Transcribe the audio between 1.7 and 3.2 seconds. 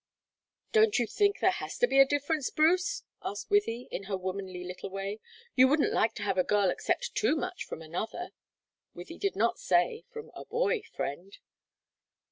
to be that difference, Bruce?"